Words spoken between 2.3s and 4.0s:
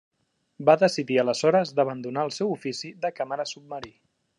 el seu ofici de càmera submarí.